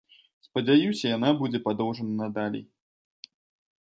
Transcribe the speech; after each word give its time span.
Спадзяюся, 0.45 1.03
яна 1.17 1.29
будзе 1.41 1.59
падоўжана 1.67 2.13
надалей. 2.23 2.65